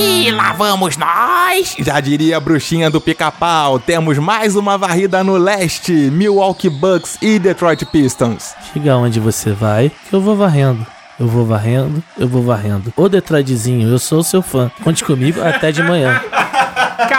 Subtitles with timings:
[0.00, 1.74] E lá vamos nós!
[1.76, 7.36] Já diria a bruxinha do pica-pau, temos mais uma varrida no leste: Milwaukee Bucks e
[7.36, 8.54] Detroit Pistons.
[8.72, 10.86] Chega onde você vai, que eu vou varrendo.
[11.18, 12.92] Eu vou varrendo, eu vou varrendo.
[12.96, 14.70] Ô Detroitzinho, eu sou seu fã.
[14.84, 16.22] Conte comigo até de manhã.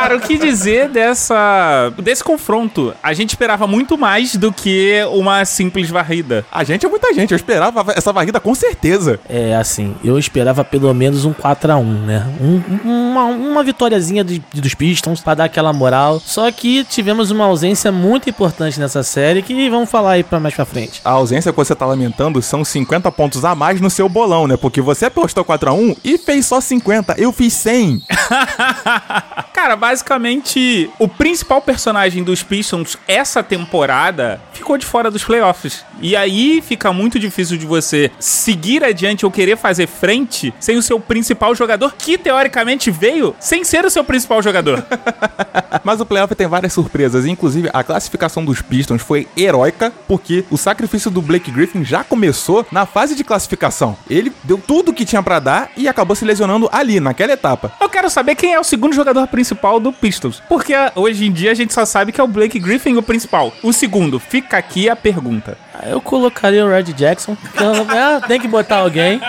[0.10, 2.96] Cara, o que dizer dessa desse confronto?
[3.04, 6.44] A gente esperava muito mais do que uma simples varrida.
[6.52, 9.20] A gente é muita gente, eu esperava essa varrida com certeza.
[9.30, 12.28] É, assim, eu esperava pelo menos um 4x1, né?
[12.42, 16.20] Um, uma, uma vitóriazinha de, dos Pistons pra dar aquela moral.
[16.20, 20.56] Só que tivemos uma ausência muito importante nessa série que vamos falar aí pra mais
[20.56, 21.02] pra frente.
[21.06, 24.58] A ausência que você tá lamentando são 50 pontos a mais no seu bolão, né?
[24.58, 28.02] Porque você apostou 4x1 e fez só 50, eu fiz 100.
[29.54, 35.84] Cara, basicamente, o principal personagem dos Pistons essa temporada ficou de fora dos playoffs.
[36.02, 40.82] E aí fica muito difícil de você seguir adiante ou querer fazer frente sem o
[40.82, 44.86] seu principal jogador, que teoricamente veio sem ser o seu principal jogador.
[45.84, 50.58] Mas o playoff tem várias surpresas, inclusive a classificação dos Pistons foi heróica, porque o
[50.58, 53.98] sacrifício do Blake Griffin já começou na fase de classificação.
[54.10, 57.72] Ele deu tudo o que tinha para dar e acabou se lesionando ali, naquela etapa.
[57.82, 61.52] Eu quero saber quem é o segundo jogador principal do Pistons, porque hoje em dia
[61.52, 63.54] a gente só sabe que é o Blake Griffin o principal.
[63.64, 65.58] O segundo, fica aqui a pergunta.
[65.86, 67.38] Eu colocaria o Red Jackson.
[67.58, 69.20] Ah, tem que botar alguém.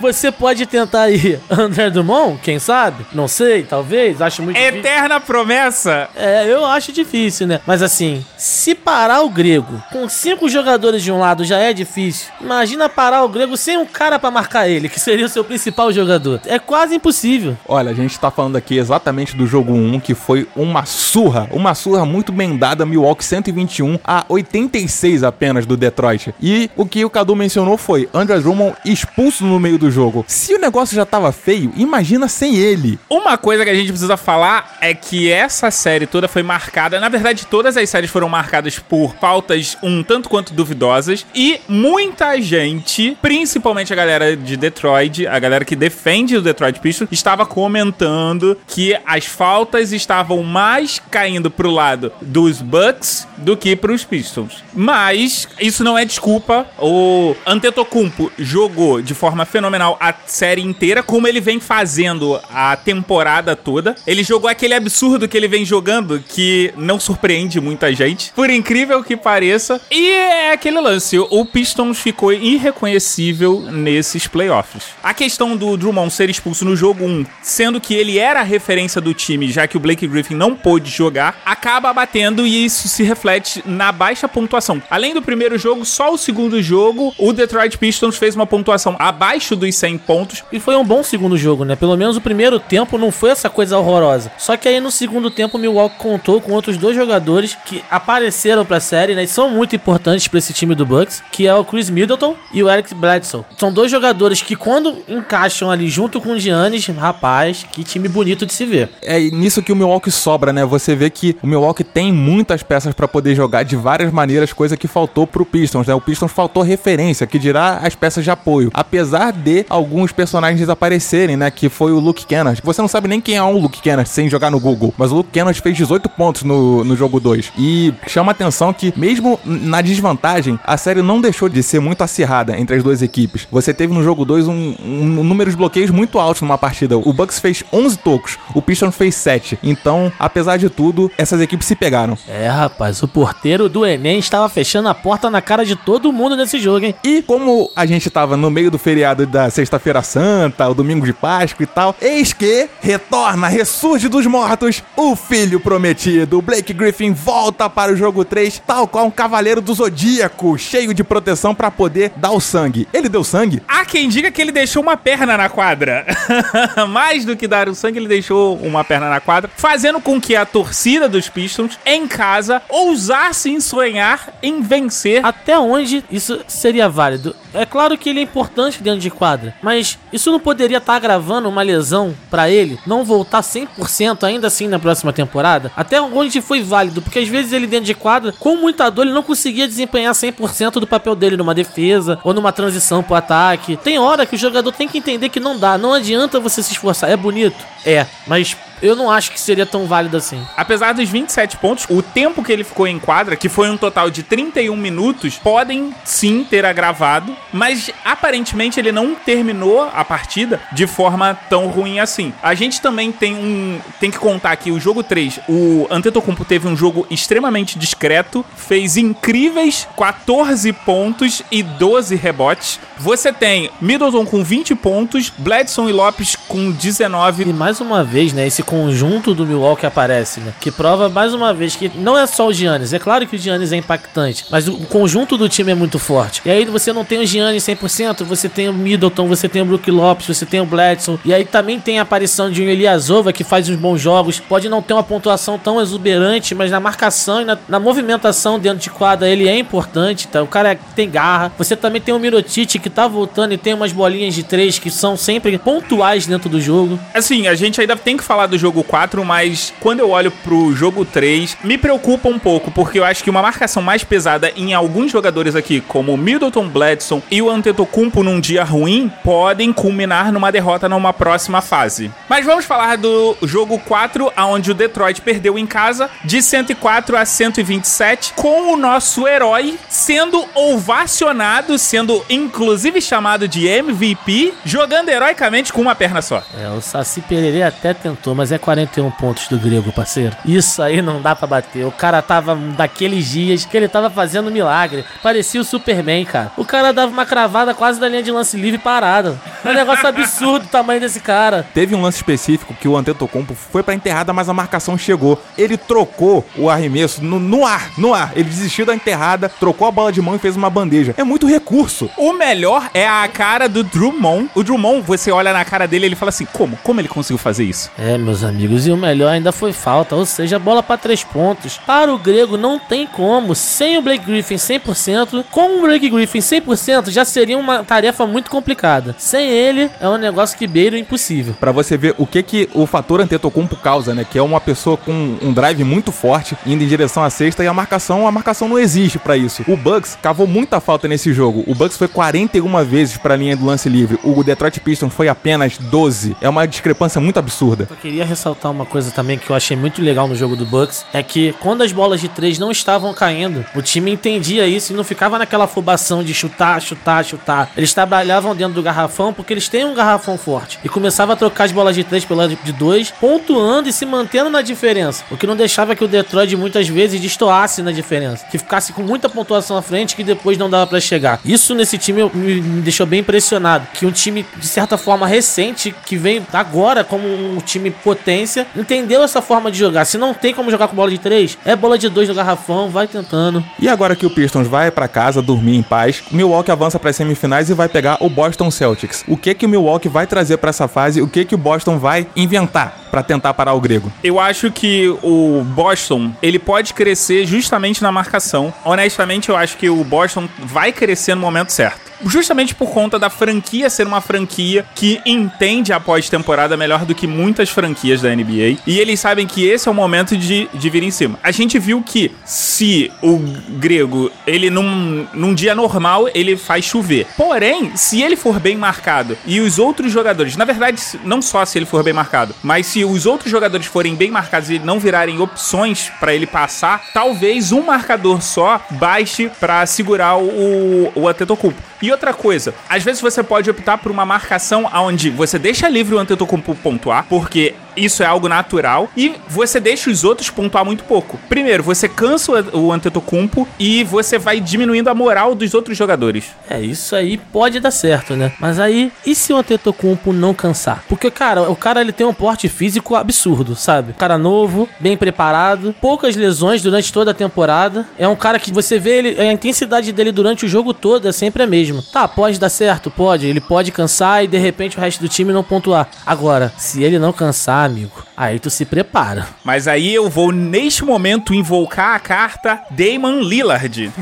[0.00, 3.04] Você pode tentar aí André Drummond, quem sabe?
[3.12, 4.22] Não sei, talvez.
[4.22, 4.78] Acho muito difícil.
[4.78, 6.08] Eterna promessa.
[6.16, 7.60] É, eu acho difícil, né?
[7.66, 12.28] Mas assim, se parar o grego com cinco jogadores de um lado já é difícil,
[12.40, 15.92] imagina parar o grego sem um cara pra marcar ele, que seria o seu principal
[15.92, 16.40] jogador.
[16.46, 17.56] É quase impossível.
[17.68, 21.74] Olha, a gente tá falando aqui exatamente do jogo 1, que foi uma surra, uma
[21.74, 25.99] surra muito bem dada, Milwaukee 121 a 86 apenas do Detroit.
[26.40, 30.24] E o que o Cadu mencionou foi André Drummond expulso no meio do jogo.
[30.26, 32.98] Se o negócio já tava feio, imagina sem ele.
[33.08, 37.08] Uma coisa que a gente precisa falar é que essa série toda foi marcada, na
[37.08, 43.16] verdade todas as séries foram marcadas por pautas um tanto quanto duvidosas e muita gente,
[43.20, 48.96] principalmente a galera de Detroit, a galera que defende o Detroit Pistons, estava comentando que
[49.06, 54.62] as faltas estavam mais caindo pro lado dos Bucks do que pros Pistons.
[54.72, 56.66] Mas isso não é desculpa.
[56.78, 63.54] O Antetokounmpo jogou de forma fenomenal a série inteira, como ele vem fazendo a temporada
[63.56, 63.96] toda.
[64.06, 69.02] Ele jogou aquele absurdo que ele vem jogando, que não surpreende muita gente, por incrível
[69.02, 69.80] que pareça.
[69.90, 74.84] E é aquele lance, o Pistons ficou irreconhecível nesses playoffs.
[75.02, 79.00] A questão do Drummond ser expulso no jogo 1, sendo que ele era a referência
[79.00, 83.02] do time, já que o Blake Griffin não pôde jogar, acaba batendo e isso se
[83.02, 84.82] reflete na baixa pontuação.
[84.90, 89.56] Além do primeiro jogo, só o segundo jogo, o Detroit Pistons fez uma pontuação abaixo
[89.56, 90.44] dos 100 pontos.
[90.52, 91.76] E foi um bom segundo jogo, né?
[91.76, 94.32] Pelo menos o primeiro tempo não foi essa coisa horrorosa.
[94.38, 98.64] Só que aí no segundo tempo o Milwaukee contou com outros dois jogadores que apareceram
[98.64, 99.24] pra série, né?
[99.24, 102.62] E são muito importantes para esse time do Bucks, que é o Chris Middleton e
[102.62, 103.44] o Eric Bledsoe.
[103.56, 108.46] São dois jogadores que quando encaixam ali junto com o Giannis, rapaz, que time bonito
[108.46, 108.90] de se ver.
[109.02, 110.64] É nisso que o Milwaukee sobra, né?
[110.64, 114.76] Você vê que o Milwaukee tem muitas peças para poder jogar de várias maneiras, coisa
[114.76, 115.94] que faltou pro Pistons, né?
[115.94, 118.70] O Pistons faltou referência, que dirá as peças de apoio.
[118.74, 121.50] Apesar de alguns personagens desaparecerem, né?
[121.50, 122.60] Que foi o Luke Kennard.
[122.64, 125.16] Você não sabe nem quem é um Luke Kennard sem jogar no Google, mas o
[125.16, 127.52] Luke Kennard fez 18 pontos no, no jogo 2.
[127.58, 132.58] E chama atenção que, mesmo na desvantagem, a série não deixou de ser muito acirrada
[132.58, 133.46] entre as duas equipes.
[133.50, 136.96] Você teve no jogo 2 um, um número de bloqueios muito alto numa partida.
[136.96, 139.58] O Bucks fez 11 tocos, o Pistons fez 7.
[139.62, 142.16] Então, apesar de tudo, essas equipes se pegaram.
[142.28, 146.36] É, rapaz, o porteiro do Enem estava fechando a porta na cara de todo mundo
[146.36, 146.94] nesse jogo, hein?
[147.04, 151.12] E como a gente tava no meio do feriado da Sexta-feira Santa, o domingo de
[151.12, 156.38] Páscoa e tal, eis que retorna, ressurge dos mortos, o filho prometido.
[156.38, 160.94] O Blake Griffin volta para o jogo 3, tal qual um cavaleiro do zodíaco, cheio
[160.94, 162.88] de proteção para poder dar o sangue.
[162.92, 163.62] Ele deu sangue?
[163.68, 166.06] Há quem diga que ele deixou uma perna na quadra.
[166.88, 170.36] Mais do que dar o sangue, ele deixou uma perna na quadra, fazendo com que
[170.36, 175.24] a torcida dos Pistons, em casa, ousasse em sonhar em vencer.
[175.24, 177.34] Até onde isso seria válido?
[177.52, 181.48] É claro que ele é importante dentro de quadra, mas isso não poderia estar agravando
[181.48, 185.72] uma lesão para ele não voltar 100% ainda assim na próxima temporada?
[185.76, 187.02] Até onde foi válido?
[187.02, 190.74] Porque às vezes ele dentro de quadra, com muita dor, ele não conseguia desempenhar 100%
[190.74, 193.76] do papel dele numa defesa ou numa transição pro ataque.
[193.76, 196.72] Tem hora que o jogador tem que entender que não dá, não adianta você se
[196.72, 197.10] esforçar.
[197.10, 197.64] É bonito?
[197.84, 200.42] É, mas eu não acho que seria tão válido assim.
[200.56, 204.10] Apesar dos 27 pontos, o tempo que ele ficou em quadra, que foi um total
[204.10, 210.86] de 31 minutos, podem sim ter agravado, mas aparentemente ele não terminou a partida de
[210.86, 212.32] forma tão ruim assim.
[212.42, 215.40] A gente também tem um tem que contar aqui o jogo 3.
[215.48, 222.80] O Antetokounmpo teve um jogo extremamente discreto, fez incríveis 14 pontos e 12 rebotes.
[222.98, 227.44] Você tem Middleton com 20 pontos, Bledson e Lopes com 19.
[227.44, 230.52] E mais uma vez, né, esse conjunto do Milwaukee aparece, né?
[230.60, 232.92] Que prova mais uma vez que não é só o Giannis.
[232.92, 236.42] É claro que o Giannis é impactante, mas o conjunto do time é muito forte.
[236.44, 239.64] E aí você não tem o Giannis 100%, você tem o Middleton, você tem o
[239.64, 241.18] Brook Lopes, você tem o Bledson.
[241.24, 244.40] E aí também tem a aparição de um Eliasova que faz uns bons jogos.
[244.40, 248.78] Pode não ter uma pontuação tão exuberante, mas na marcação e na, na movimentação dentro
[248.78, 250.42] de quadra ele é importante, tá?
[250.42, 251.52] O cara tem garra.
[251.56, 254.90] Você também tem o Mirotic que tá voltando e tem umas bolinhas de três que
[254.90, 256.98] são sempre pontuais dentro do jogo.
[257.14, 260.74] Assim, a gente ainda tem que falar do jogo 4, mas quando eu olho pro
[260.74, 264.74] jogo 3, me preocupa um pouco, porque eu acho que uma marcação mais pesada em
[264.74, 270.52] alguns jogadores aqui, como Middleton Bledson e o Antetokounmpo num dia ruim, podem culminar numa
[270.52, 272.10] derrota numa próxima fase.
[272.28, 277.24] Mas vamos falar do jogo 4, onde o Detroit perdeu em casa de 104 a
[277.24, 285.80] 127, com o nosso herói sendo ovacionado, sendo inclusive chamado de MVP, jogando heroicamente com
[285.80, 286.42] uma perna só.
[286.58, 290.36] É, o Saci Pererê até tentou, mas é 41 pontos do grego, parceiro.
[290.44, 291.84] Isso aí não dá para bater.
[291.84, 295.04] O cara tava daqueles dias que ele tava fazendo milagre.
[295.22, 296.52] Parecia o Superman, cara.
[296.56, 299.38] O cara dava uma cravada quase da linha de lance livre parado.
[299.64, 301.66] É um negócio absurdo o tamanho desse cara.
[301.74, 305.40] Teve um lance específico que o Antetokounmpo foi pra enterrada, mas a marcação chegou.
[305.56, 308.32] Ele trocou o arremesso no, no ar, no ar.
[308.34, 311.14] Ele desistiu da enterrada, trocou a bola de mão e fez uma bandeja.
[311.16, 312.10] É muito recurso.
[312.16, 314.50] O melhor é a cara do Drummond.
[314.54, 316.76] O Drummond, você olha na cara dele e ele fala assim: como?
[316.82, 317.90] Como ele conseguiu fazer isso?
[317.98, 321.78] É, meus amigos, e o melhor ainda foi falta, ou seja, bola para três pontos.
[321.78, 323.54] Para o grego não tem como.
[323.54, 328.50] Sem o Blake Griffin 100%, com o Blake Griffin 100% já seria uma tarefa muito
[328.50, 329.14] complicada.
[329.18, 331.54] Sem ele é um negócio que beira o impossível.
[331.58, 334.26] Para você ver o que que o fator Antetokounmpo causa, né?
[334.28, 337.66] Que é uma pessoa com um drive muito forte, indo em direção à cesta e
[337.66, 339.64] a marcação, a marcação não existe para isso.
[339.68, 341.64] O Bucks cavou muita falta nesse jogo.
[341.66, 344.18] O Bucks foi 41 vezes para a linha do lance livre.
[344.22, 346.36] O Detroit Pistons foi apenas 12.
[346.40, 347.86] É uma discrepância muito absurda.
[347.90, 351.04] Eu queria ressaltar uma coisa também que eu achei muito legal no jogo do Bucks,
[351.12, 354.96] é que quando as bolas de três não estavam caindo, o time entendia isso e
[354.96, 357.70] não ficava naquela afobação de chutar, chutar, chutar.
[357.76, 361.64] Eles trabalhavam dentro do garrafão porque eles têm um garrafão forte e começava a trocar
[361.64, 365.46] as bolas de três pela de dois, pontuando e se mantendo na diferença, o que
[365.46, 369.76] não deixava que o Detroit muitas vezes destoasse na diferença, que ficasse com muita pontuação
[369.76, 371.40] à frente que depois não dava para chegar.
[371.44, 375.94] Isso nesse time me, me deixou bem impressionado, que um time de certa forma recente
[376.06, 380.04] que vem agora como um time potência entendeu essa forma de jogar.
[380.04, 382.88] Se não tem como jogar com bola de três, é bola de dois no garrafão,
[382.88, 383.64] vai tentando.
[383.78, 387.16] E agora que o Pistons vai para casa dormir em paz, Milwaukee avança para as
[387.16, 389.22] semifinais e vai pegar o Boston Celtics.
[389.28, 391.20] O que que o Milwaukee vai trazer para essa fase?
[391.20, 394.10] O que que o Boston vai inventar para tentar parar o grego?
[394.24, 398.72] Eu acho que o Boston, ele pode crescer justamente na marcação.
[398.82, 403.30] Honestamente, eu acho que o Boston vai crescer no momento certo justamente por conta da
[403.30, 408.78] franquia ser uma franquia que entende a pós-temporada melhor do que muitas franquias da NBA.
[408.86, 411.38] E eles sabem que esse é o momento de, de vir em cima.
[411.42, 413.38] A gente viu que se o
[413.78, 417.26] grego, ele num, num dia normal, ele faz chover.
[417.36, 421.78] Porém, se ele for bem marcado e os outros jogadores, na verdade, não só se
[421.78, 425.40] ele for bem marcado, mas se os outros jogadores forem bem marcados e não virarem
[425.40, 431.80] opções para ele passar, talvez um marcador só baixe para segurar o, o Antetokounmpo.
[432.02, 436.14] E outra coisa, às vezes você pode optar por uma marcação onde você deixa livre
[436.14, 441.04] o Antetokounmpo pontuar, porque isso é algo natural, e você deixa os outros pontuar muito
[441.04, 441.38] pouco.
[441.48, 446.46] Primeiro, você cansa o Antetokounmpo e você vai diminuindo a moral dos outros jogadores.
[446.68, 448.52] É, isso aí pode dar certo, né?
[448.60, 451.04] Mas aí, e se o Antetokounmpo não cansar?
[451.08, 454.12] Porque, cara, o cara ele tem um porte físico absurdo, sabe?
[454.14, 458.06] Cara novo, bem preparado, poucas lesões durante toda a temporada.
[458.18, 461.32] É um cara que você vê ele, a intensidade dele durante o jogo todo é
[461.32, 462.02] sempre a mesma.
[462.12, 463.46] Tá, pode dar certo, pode.
[463.46, 466.08] Ele pode cansar e de repente o resto do time não pontuar.
[466.26, 469.46] Agora, se ele não cansar, amigo, aí tu se prepara.
[469.64, 474.12] Mas aí eu vou neste momento invocar a carta Damon Lillard.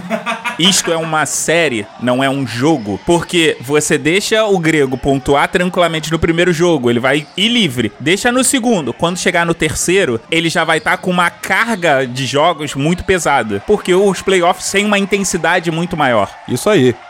[0.58, 3.00] Isto é uma série, não é um jogo.
[3.06, 7.92] Porque você deixa o grego pontuar tranquilamente no primeiro jogo, ele vai ir livre.
[8.00, 8.92] Deixa no segundo.
[8.92, 13.04] Quando chegar no terceiro, ele já vai estar tá com uma carga de jogos muito
[13.04, 13.62] pesada.
[13.66, 16.30] Porque os playoffs têm uma intensidade muito maior.
[16.48, 16.94] Isso aí.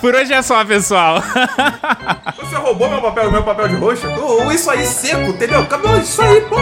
[0.00, 1.22] Por hoje é só, pessoal.
[2.66, 4.06] roubou meu papel, meu papel de roxo.
[4.52, 5.60] Isso aí seco, entendeu?
[5.60, 6.56] Acabou isso aí, pô.